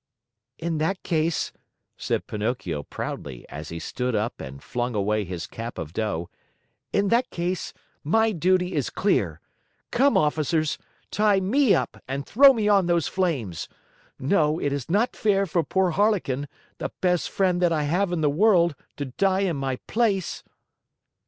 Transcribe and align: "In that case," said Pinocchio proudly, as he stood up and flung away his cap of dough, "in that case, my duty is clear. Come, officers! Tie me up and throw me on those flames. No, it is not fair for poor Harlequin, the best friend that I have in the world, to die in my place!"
"In 0.57 0.79
that 0.79 1.03
case," 1.03 1.53
said 1.95 2.25
Pinocchio 2.25 2.81
proudly, 2.81 3.47
as 3.49 3.69
he 3.69 3.77
stood 3.77 4.15
up 4.15 4.41
and 4.41 4.63
flung 4.63 4.95
away 4.95 5.25
his 5.25 5.45
cap 5.45 5.77
of 5.77 5.93
dough, 5.93 6.27
"in 6.91 7.09
that 7.09 7.29
case, 7.29 7.71
my 8.03 8.31
duty 8.31 8.73
is 8.73 8.89
clear. 8.89 9.39
Come, 9.91 10.17
officers! 10.17 10.79
Tie 11.11 11.39
me 11.39 11.75
up 11.75 12.01
and 12.07 12.25
throw 12.25 12.51
me 12.51 12.67
on 12.67 12.87
those 12.87 13.07
flames. 13.07 13.69
No, 14.17 14.57
it 14.57 14.73
is 14.73 14.89
not 14.89 15.15
fair 15.15 15.45
for 15.45 15.61
poor 15.63 15.91
Harlequin, 15.91 16.47
the 16.79 16.89
best 17.01 17.29
friend 17.29 17.61
that 17.61 17.71
I 17.71 17.83
have 17.83 18.11
in 18.11 18.21
the 18.21 18.27
world, 18.27 18.73
to 18.97 19.05
die 19.05 19.41
in 19.41 19.55
my 19.57 19.75
place!" 19.85 20.43